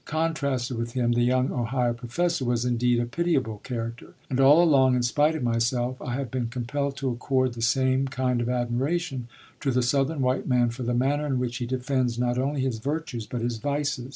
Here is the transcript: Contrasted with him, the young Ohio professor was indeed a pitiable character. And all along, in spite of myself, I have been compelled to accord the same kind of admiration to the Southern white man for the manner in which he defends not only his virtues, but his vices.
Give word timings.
Contrasted 0.05 0.79
with 0.79 0.93
him, 0.93 1.11
the 1.11 1.21
young 1.21 1.51
Ohio 1.51 1.93
professor 1.93 2.43
was 2.43 2.65
indeed 2.65 2.99
a 2.99 3.05
pitiable 3.05 3.59
character. 3.59 4.15
And 4.31 4.39
all 4.39 4.63
along, 4.63 4.95
in 4.95 5.03
spite 5.03 5.35
of 5.35 5.43
myself, 5.43 6.01
I 6.01 6.15
have 6.15 6.31
been 6.31 6.47
compelled 6.47 6.97
to 6.97 7.11
accord 7.11 7.53
the 7.53 7.61
same 7.61 8.07
kind 8.07 8.41
of 8.41 8.49
admiration 8.49 9.27
to 9.59 9.69
the 9.69 9.83
Southern 9.83 10.21
white 10.21 10.47
man 10.47 10.71
for 10.71 10.81
the 10.81 10.95
manner 10.95 11.27
in 11.27 11.37
which 11.37 11.57
he 11.57 11.67
defends 11.67 12.17
not 12.17 12.39
only 12.39 12.61
his 12.61 12.79
virtues, 12.79 13.27
but 13.27 13.41
his 13.41 13.57
vices. 13.57 14.09